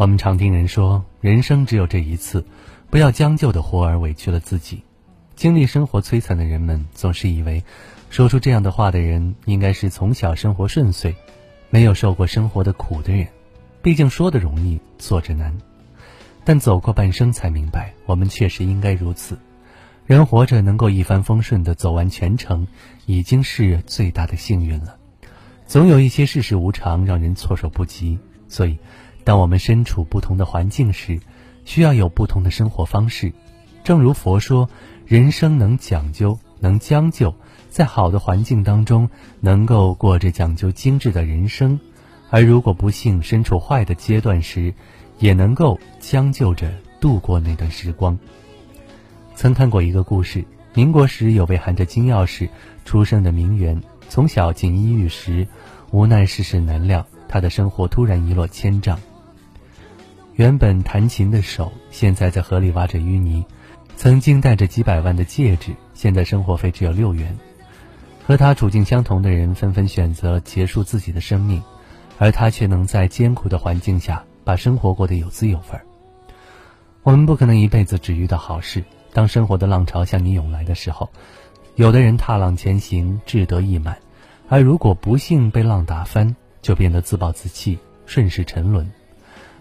[0.00, 2.42] 我们常听人说，人生只有这一次，
[2.88, 4.82] 不要将就的活而委屈了自己。
[5.36, 7.62] 经历生活摧残的人们总是以为，
[8.08, 11.14] 说出这样的话的人应该是从小生活顺遂，
[11.68, 13.28] 没有受过生活的苦的人。
[13.82, 15.54] 毕竟说的容易，做着难。
[16.44, 19.38] 但走过半生才明白，我们确实应该如此。
[20.06, 22.66] 人活着能够一帆风顺的走完全程，
[23.04, 24.96] 已经是最大的幸运了。
[25.66, 28.78] 总有一些世事无常，让人措手不及，所以。
[29.24, 31.20] 当我们身处不同的环境时，
[31.64, 33.32] 需要有不同的生活方式。
[33.84, 34.68] 正如佛说，
[35.06, 37.34] 人生能讲究，能将就，
[37.68, 39.08] 在好的环境当中，
[39.40, 41.78] 能够过着讲究精致的人生；
[42.30, 44.72] 而如果不幸身处坏的阶段时，
[45.18, 48.18] 也能够将就着度过那段时光。
[49.34, 52.48] 曾看过一个故事：民国时有位含着金钥匙
[52.84, 55.46] 出生的名媛，从小锦衣玉食，
[55.90, 58.98] 无奈世事难料，她的生活突然一落千丈。
[60.40, 63.44] 原本弹琴的手，现在在河里挖着淤泥；
[63.94, 67.38] 曾经戴着几百万的戒指，现在生活费只有六元。
[68.26, 71.62] 和他处境相同的人纷纷选择结束自己的生命，
[72.16, 75.78] 而他却能在艰苦的环境下把生活过得有滋有味。
[77.02, 78.82] 我们不可能一辈子只遇到好事。
[79.12, 81.10] 当生活的浪潮向你涌来的时候，
[81.74, 83.94] 有的人踏浪前行，志得意满；
[84.48, 88.90] 而如果不幸被浪打翻，就变得自暴自弃，顺势沉沦。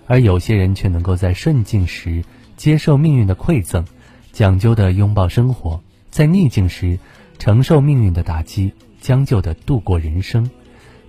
[0.10, 2.24] 而有些人却能够在顺境时
[2.58, 3.86] 接受命运的馈赠，
[4.34, 5.80] 讲究的拥抱生活；
[6.10, 6.98] 在逆境时
[7.38, 10.50] 承受命运的打击，将就的度过人生。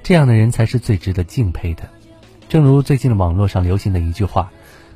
[0.03, 1.89] 这样的人才是最值得敬佩的。
[2.51, 4.53] 正如最近的网络上流行的一句话：“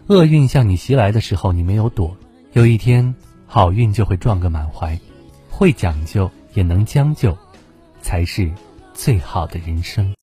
[0.09, 2.15] 厄运向你袭来的时候，你没有躲，
[2.53, 3.15] 有一天
[3.47, 4.99] 好运就会撞个满怀。”
[5.49, 7.35] 会讲究也能将就，
[8.03, 8.53] 才是
[8.93, 10.13] 最好的人生。